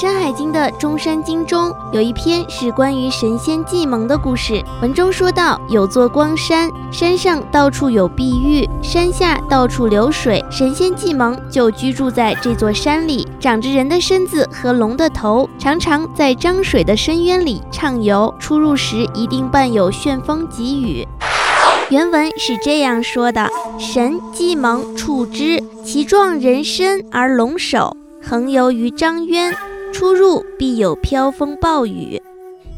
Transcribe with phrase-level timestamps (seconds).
[0.00, 4.64] 山海经》的中山经中有一篇是关于神仙计蒙的故事。
[4.80, 10.42] 文中说到，有座光山，山上到处有碧玉，山下到处流水。
[10.50, 18.34] 神仙计蒙就居住在这座山里，长着人的身子和龙的头，常常在漳水的深渊里畅游。
[18.40, 21.06] 出入时一定伴有旋风急雨。
[21.90, 27.94] 原文是这样说的：神计蒙处之，其状人身而龙首，
[28.26, 29.54] 横游于漳渊。
[29.92, 32.20] 出入必有飘风暴雨。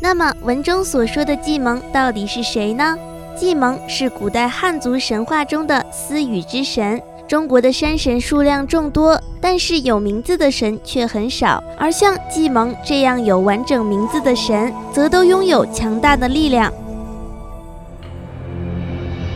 [0.00, 2.96] 那么文中所说的计蒙到底是谁呢？
[3.36, 7.00] 计蒙是古代汉族神话中的司雨之神。
[7.26, 11.62] 中国的山神数量众多，但是有名字的神却很少。
[11.78, 16.72] 而像计蒙这样有完整名字的神，则都拥有强大的力量。《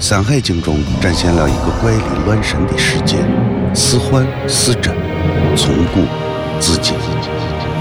[0.00, 3.18] 山海经》中展现了一个怪力乱神的世界，
[3.74, 4.94] 似幻似真，
[5.54, 6.00] 从古
[6.62, 7.71] 自己。